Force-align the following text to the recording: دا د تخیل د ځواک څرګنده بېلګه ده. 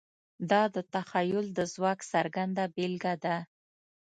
دا 0.49 0.63
د 0.75 0.77
تخیل 0.93 1.45
د 1.53 1.59
ځواک 1.73 1.99
څرګنده 2.11 2.63
بېلګه 2.75 3.13
ده. 3.23 3.37